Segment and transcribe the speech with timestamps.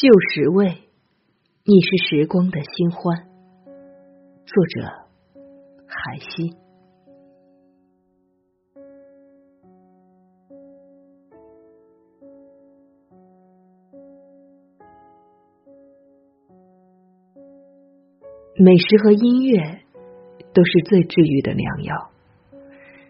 [0.00, 0.64] 旧时味，
[1.66, 3.28] 你是时光的新欢。
[4.46, 4.80] 作者：
[5.86, 6.56] 海西。
[18.56, 19.80] 美食和音乐
[20.54, 22.10] 都是最治愈的良药。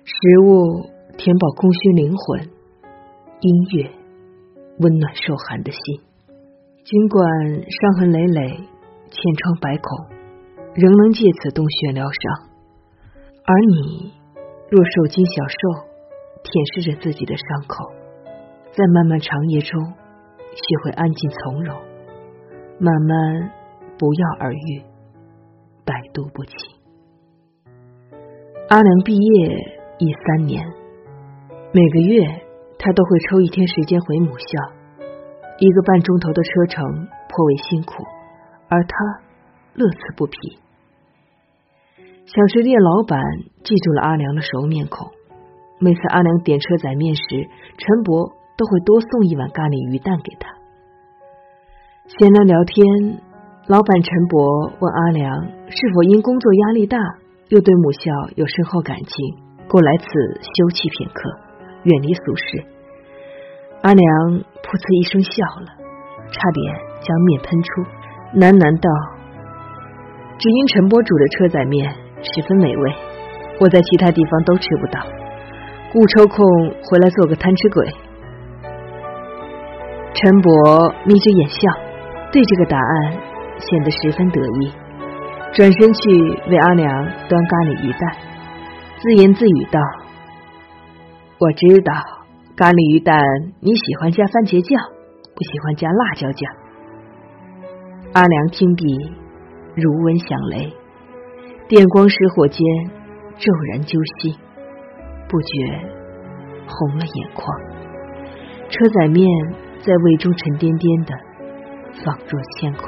[0.02, 2.50] 食物填饱空虚灵魂，
[3.42, 3.92] 音乐
[4.80, 6.09] 温暖受寒的心。
[6.90, 7.22] 尽管
[7.70, 10.08] 伤痕累累，千疮百孔，
[10.74, 12.50] 仍能借此洞穴疗伤。
[13.44, 14.12] 而你
[14.68, 15.86] 若受惊小受，
[16.42, 17.92] 舔舐着自己的伤口，
[18.72, 21.76] 在漫漫长夜中学会安静从容，
[22.80, 23.52] 慢慢
[23.96, 24.82] 不药而愈，
[25.84, 26.56] 百毒不侵。
[28.68, 30.66] 阿良毕业已三年，
[31.72, 32.26] 每个月
[32.80, 34.79] 他都会抽一天时间回母校。
[35.60, 38.02] 一个半钟头的车程颇为辛苦，
[38.68, 38.94] 而他
[39.74, 40.58] 乐此不疲。
[42.24, 43.20] 小吃店老板
[43.62, 45.10] 记住了阿良的熟面孔，
[45.78, 47.22] 每次阿良点车载面时，
[47.76, 50.48] 陈伯都会多送一碗咖喱鱼蛋给他。
[52.08, 53.20] 闲聊聊天，
[53.66, 56.96] 老板陈伯问阿良是否因工作压力大，
[57.50, 59.12] 又对母校有深厚感情，
[59.68, 60.08] 故来此
[60.40, 61.20] 休憩片刻，
[61.84, 62.79] 远离俗世。
[63.82, 64.04] 阿良
[64.60, 65.72] 噗呲一声笑了，
[66.28, 66.60] 差点
[67.00, 67.80] 将面喷出，
[68.36, 68.92] 喃喃道
[70.36, 71.88] ：“只因陈伯煮的车仔面
[72.20, 72.92] 十分美味，
[73.56, 75.00] 我在其他地方都吃不到，
[75.96, 76.44] 故抽空
[76.84, 77.88] 回来做个贪吃鬼。”
[80.12, 81.72] 陈伯眯着眼笑，
[82.30, 83.16] 对这个答案
[83.56, 84.72] 显得十分得意，
[85.56, 86.12] 转身去
[86.52, 86.86] 为阿良
[87.32, 88.12] 端咖喱鱼蛋，
[89.00, 89.80] 自言自语道
[91.40, 91.92] ：“我知道。”
[92.60, 93.16] 咖喱鱼蛋，
[93.60, 94.76] 你喜欢加番茄酱，
[95.32, 96.44] 不喜欢加辣椒酱。
[98.12, 98.84] 阿良听毕，
[99.72, 100.68] 如闻响雷，
[101.72, 102.60] 电光石火间，
[103.40, 104.36] 骤然揪心，
[105.24, 105.48] 不觉
[106.68, 107.48] 红了眼眶。
[108.68, 109.24] 车仔面
[109.80, 111.16] 在胃中沉甸甸的，
[112.04, 112.84] 仿若铅块。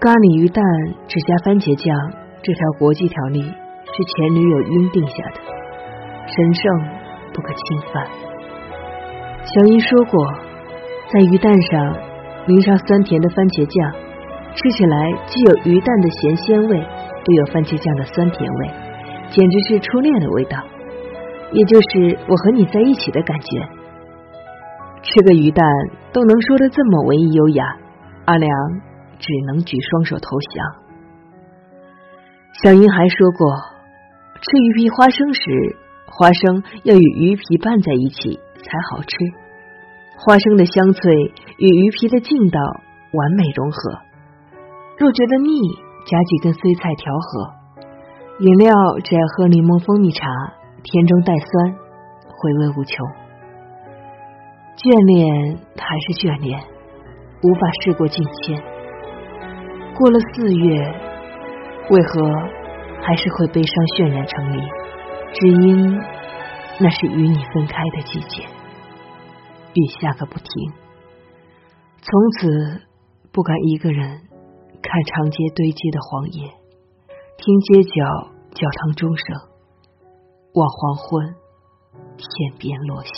[0.00, 0.62] 咖喱鱼蛋
[1.08, 1.88] 只加番茄酱，
[2.42, 3.50] 这条国际条例。
[4.00, 5.40] 是前女友晕定下的，
[6.26, 6.64] 神圣
[7.34, 8.06] 不可侵犯。
[9.44, 10.26] 小英说过，
[11.12, 11.98] 在鱼蛋上
[12.46, 13.92] 淋上酸甜的番茄酱，
[14.54, 18.70] 吃起来既有鱼蛋的咸鲜味，又有番茄酱的酸甜味，
[19.28, 20.56] 简直是初恋的味道，
[21.52, 23.60] 也就是我和你在一起的感觉。
[25.02, 25.62] 吃个鱼蛋
[26.10, 27.76] 都能说的这么文艺优雅，
[28.24, 28.50] 阿良
[29.18, 30.64] 只能举双手投降。
[32.64, 33.79] 小英还说过。
[34.40, 39.16] 吃鱼皮花生时，花生要与鱼皮拌在一起才好吃。
[40.16, 41.12] 花生的香脆
[41.58, 42.58] 与鱼皮的劲道
[43.12, 43.98] 完美融合。
[44.98, 45.60] 若觉得腻，
[46.06, 47.52] 加几根碎菜调和。
[48.40, 48.72] 饮料
[49.04, 50.26] 只爱喝柠檬蜂蜜茶，
[50.82, 51.72] 甜中带酸，
[52.24, 52.96] 回味无穷。
[54.76, 56.58] 眷恋还是眷恋，
[57.44, 58.56] 无法事过境迁。
[59.94, 60.80] 过了四月，
[61.90, 62.59] 为何？
[63.02, 64.60] 还是会悲伤渲染成泥，
[65.32, 65.98] 只因
[66.78, 68.44] 那是与你分开的季节，
[69.74, 70.46] 雨下个不停。
[72.02, 72.82] 从此
[73.32, 74.22] 不敢一个人
[74.82, 76.48] 看长街堆积的黄叶，
[77.36, 79.36] 听街角教堂钟声，
[80.54, 81.34] 望黄昏
[82.16, 83.10] 天边落下。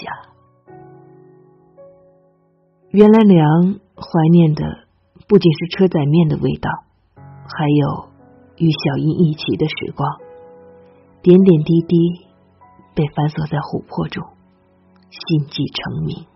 [2.91, 4.65] 原来凉怀念的
[5.27, 6.71] 不仅是车载面的味道，
[7.17, 8.12] 还有。
[8.59, 10.09] 与小英一起的时光，
[11.23, 11.97] 点点滴滴
[12.95, 14.23] 被反锁在琥珀中，
[15.11, 16.27] 心悸成谜。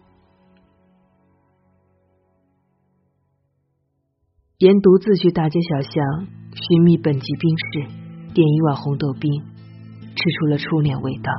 [4.59, 9.31] 沿独自去大街小巷寻觅本级冰室，点一碗红豆冰，
[10.17, 11.31] 吃出了初恋味道。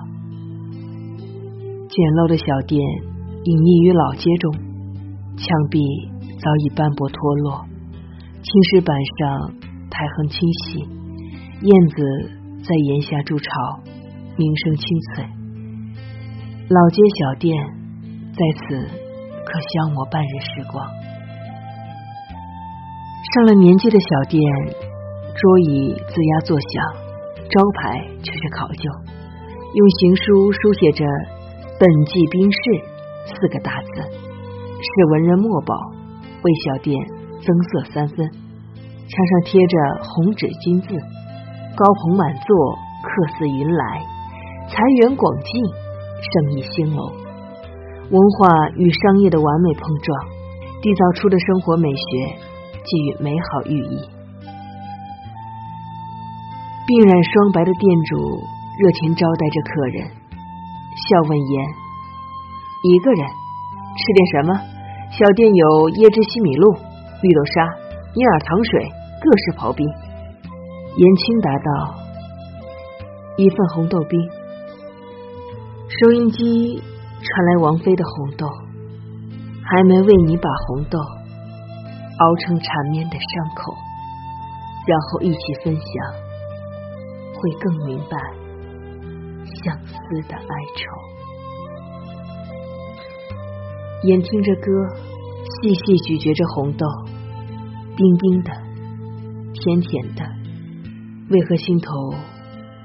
[1.90, 2.80] 简陋的小店
[3.44, 4.54] 隐匿于老街中，
[5.36, 5.82] 墙壁
[6.38, 7.66] 早已斑驳脱落，
[8.44, 9.67] 青石板上。
[9.90, 10.80] 苔痕清晰，
[11.62, 11.96] 燕子
[12.64, 13.50] 在檐下筑巢，
[14.38, 15.26] 鸣声清脆。
[16.70, 17.58] 老街小店
[18.34, 18.88] 在此
[19.46, 20.86] 可消磨半日时光。
[23.34, 24.42] 上了年纪的小店，
[25.36, 26.74] 桌椅吱呀作响，
[27.50, 28.90] 招牌却是考究，
[29.74, 31.06] 用行书书写着
[31.80, 32.60] “本季冰室”
[33.32, 35.74] 四个大字，是文人墨宝，
[36.44, 36.96] 为小店
[37.42, 38.47] 增色三分。
[39.08, 40.88] 墙上贴着红纸金字，
[41.76, 43.10] 高朋满座，客
[43.40, 44.04] 似云来，
[44.68, 45.64] 财源广进，
[46.20, 47.00] 生意兴隆。
[48.12, 50.12] 文化与商业的完美碰撞，
[50.84, 52.36] 缔造出的生活美学，
[52.84, 53.96] 寄予美好寓意。
[56.88, 58.16] 鬓染霜白的店主
[58.80, 60.04] 热情招待着客人，
[61.08, 61.52] 笑问言
[62.84, 63.24] ：“一个人
[63.96, 64.52] 吃点什么？
[65.16, 65.66] 小店有
[65.96, 66.76] 椰汁西米露、
[67.24, 67.64] 绿豆沙、
[68.16, 68.88] 银耳糖水，
[69.22, 69.88] 各式刨冰。”
[70.98, 71.96] 言青答道
[73.38, 74.20] ：“一份红豆冰。”
[75.88, 76.82] 收音机
[77.22, 78.46] 传来王菲的《红豆》，
[79.64, 83.74] 还没为你把红豆熬成缠绵的伤口，
[84.86, 85.86] 然后一起分享，
[87.34, 88.18] 会更明白
[89.64, 89.94] 相思
[90.28, 90.82] 的哀愁。
[94.04, 94.66] 眼听着歌，
[95.62, 96.86] 细细咀嚼着红豆，
[97.96, 98.52] 冰冰的，
[99.68, 100.24] 甜甜的，
[101.30, 101.92] 为何心头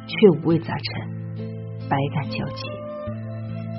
[0.09, 1.39] 却五味杂陈，
[1.89, 2.67] 百感交集？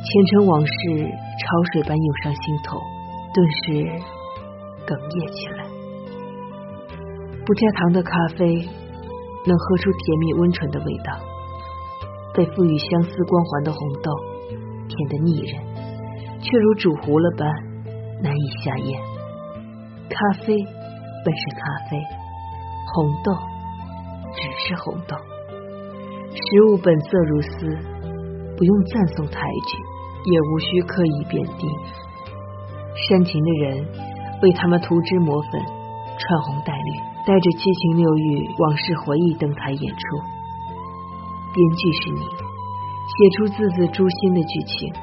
[0.06, 2.80] 前尘往事潮水般涌上心头，
[3.34, 3.74] 顿时
[4.88, 5.66] 哽咽起来。
[7.46, 11.20] 不加糖的咖啡能喝出甜蜜温醇的味道，
[12.34, 14.14] 被赋予相思光环的红豆，
[14.88, 15.62] 甜得腻人，
[16.40, 17.52] 却如煮糊了般
[18.22, 18.98] 难以下咽。
[20.08, 22.00] 咖啡本是咖啡，
[22.94, 23.34] 红豆
[24.34, 25.18] 只是红豆。
[26.34, 27.50] 食物本色如斯，
[28.58, 29.94] 不用赞颂抬举。
[30.26, 31.68] 也无需刻意贬低，
[32.96, 33.86] 煽情的人
[34.42, 35.62] 为他们涂脂抹粉，
[36.18, 36.92] 穿红戴绿，
[37.28, 40.00] 带着七情六欲、往事回忆登台演出。
[41.54, 44.94] 编剧是你，写出字字诛心的剧情，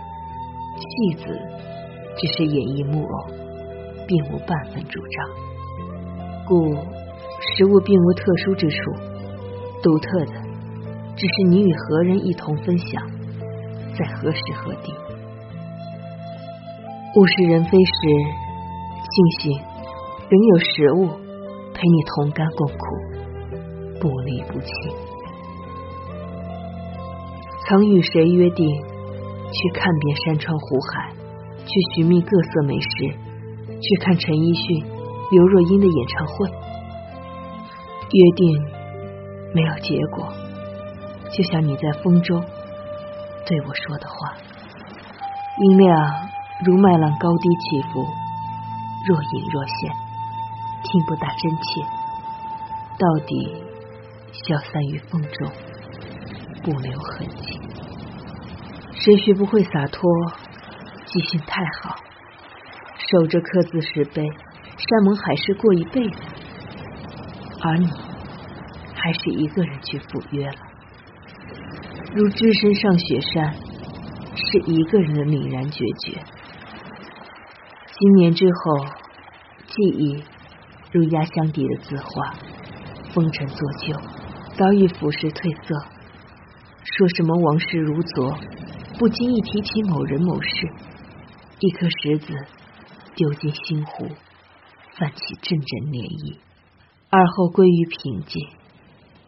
[0.79, 1.39] 戏子
[2.17, 3.27] 只是演绎木偶，
[4.09, 5.29] 并无半分主张。
[6.49, 6.75] 故
[7.41, 8.77] 食物并无特殊之处，
[9.83, 10.33] 独特的
[11.17, 13.03] 只是你与何人一同分享，
[13.99, 14.93] 在何时何地。
[17.17, 17.93] 物是人非时，
[19.11, 19.61] 庆幸
[20.29, 21.09] 仍有食物
[21.75, 22.77] 陪你同甘共苦，
[24.01, 24.71] 不离不弃。
[27.67, 31.13] 曾与谁约定去看遍山川湖海，
[31.65, 32.89] 去寻觅各色美食，
[33.81, 34.85] 去看陈奕迅、
[35.33, 36.51] 刘若英的演唱会？
[38.13, 38.65] 约定
[39.55, 40.33] 没有结果，
[41.33, 42.45] 就像你在风中
[43.47, 44.35] 对我说的话，
[45.59, 46.31] 音量。
[46.63, 48.07] 如麦浪高低起伏，
[49.07, 49.91] 若隐若现，
[50.85, 51.81] 听不大真切。
[52.99, 53.65] 到底
[54.31, 55.51] 消散于风中，
[56.63, 57.59] 不留痕迹。
[58.93, 60.03] 谁学不会洒脱？
[61.07, 61.97] 记性太好，
[62.99, 66.21] 守着刻字石碑，山盟海誓过一辈子。
[67.63, 67.87] 而你，
[68.95, 70.57] 还是一个人去赴约了，
[72.15, 73.55] 如只身上雪山，
[74.35, 76.19] 是一个人的凛然决绝。
[77.99, 78.87] 今年之后，
[79.67, 80.25] 记忆
[80.91, 82.33] 如压箱底的字画，
[83.13, 83.95] 风尘作旧，
[84.57, 85.87] 早已腐蚀褪色。
[86.83, 88.39] 说什么往事如昨，
[88.99, 90.49] 不经意提起某人某事，
[91.59, 92.35] 一颗石子
[93.15, 94.09] 丢进心湖，
[94.97, 96.39] 泛起阵阵涟漪，
[97.11, 98.49] 而后归于平静。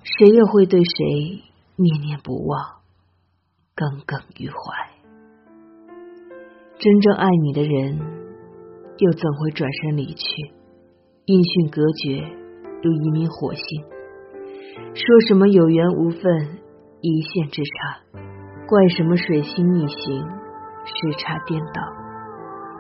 [0.05, 1.43] 谁又会对谁
[1.76, 2.61] 念念不忘，
[3.75, 4.55] 耿耿于怀？
[6.79, 8.23] 真正爱你的人。
[8.99, 10.25] 又怎会转身离去？
[11.25, 12.21] 音讯隔绝，
[12.83, 13.64] 如一名火星。
[14.95, 16.23] 说什么有缘无分，
[17.00, 18.21] 一线之差；
[18.68, 20.21] 怪什么水星逆行，
[20.85, 21.83] 时差颠倒。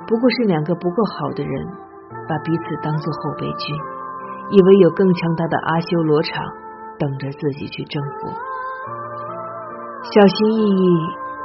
[0.06, 1.66] 不过是两个不够好的人，
[2.28, 3.76] 把彼此当做后备军，
[4.50, 6.44] 以为有更强大的阿修罗场
[6.98, 8.28] 等着自己去征服。
[10.12, 10.84] 小心翼翼，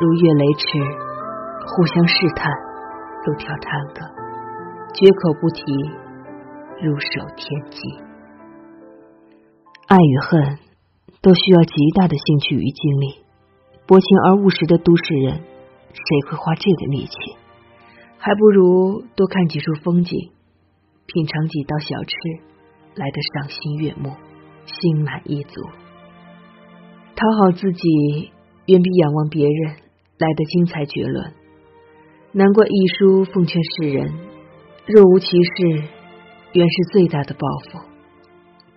[0.02, 0.80] 如越雷池；
[1.68, 2.52] 互相试探，
[3.26, 4.02] 如跳探戈。
[4.94, 5.62] 绝口不提，
[6.82, 7.80] 入手天机。
[9.88, 10.58] 爱与恨
[11.22, 13.24] 都需要极大的兴趣与精力。
[13.86, 15.36] 薄情而务实的都市人，
[15.94, 17.16] 谁会花这个力气？
[18.18, 20.32] 还不如多看几处风景，
[21.06, 22.18] 品尝几道小吃，
[22.98, 24.12] 来得赏心悦目，
[24.66, 25.62] 心满意足。
[27.16, 28.32] 讨好自己，
[28.66, 29.76] 远比仰望别人
[30.18, 31.34] 来得精彩绝伦。
[32.32, 34.14] 难怪一书奉劝世人。
[34.86, 35.84] 若无其事，
[36.54, 37.80] 原是最大的报复。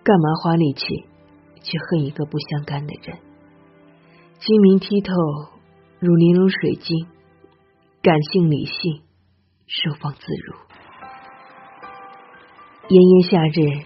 [0.03, 0.85] 干嘛花力气
[1.61, 3.17] 去恨一个不相干的人？
[4.39, 5.53] 精明剔透，
[5.99, 7.07] 如玲珑水晶；
[8.01, 9.01] 感性理性，
[9.67, 10.55] 收放自如。
[12.89, 13.85] 炎炎夏日，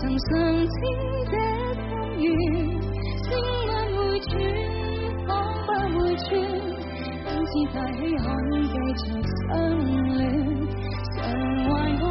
[0.00, 0.72] 曾上千
[1.30, 1.36] 这
[1.74, 1.78] 心
[2.20, 2.24] 愿，
[3.22, 3.28] 千
[3.68, 4.32] 万会转，
[5.26, 5.28] 仿
[5.66, 6.24] 不回转，
[7.26, 8.24] 今次大喜罕
[8.62, 9.04] 继续
[9.36, 9.48] 相
[10.16, 10.18] 恋，
[11.16, 11.18] 常
[11.66, 11.68] 怀
[12.00, 12.06] 我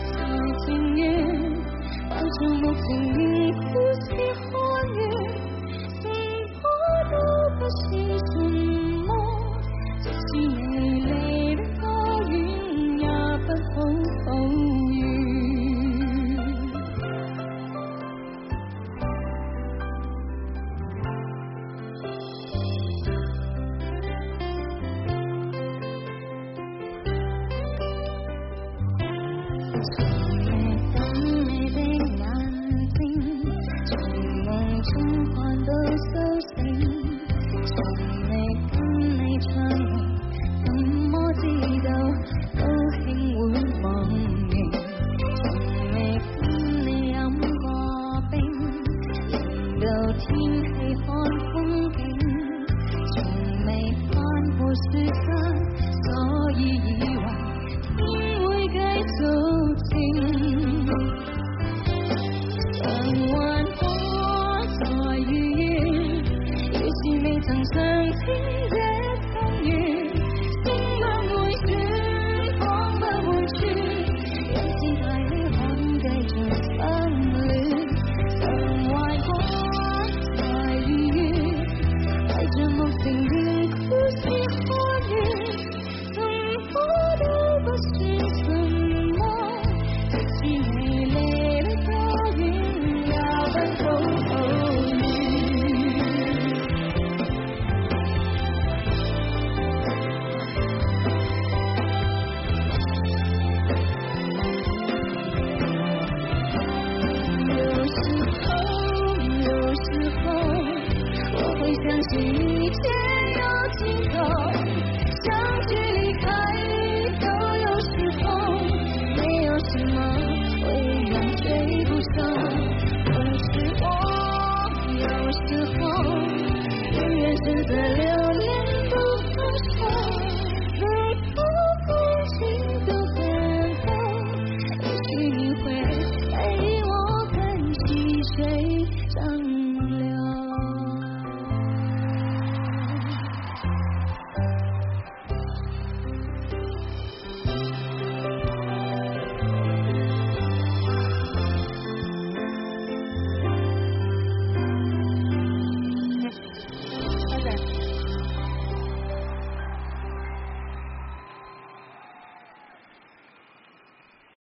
[0.00, 0.08] 谁
[0.64, 1.04] 情愿，
[2.08, 2.82] 抱住目前
[3.12, 3.20] 仍
[3.52, 4.04] 故事
[4.40, 4.96] 看完，
[6.00, 6.02] 什
[6.62, 6.64] 么
[7.10, 7.12] 都
[7.58, 7.82] 不是
[8.32, 8.53] 信？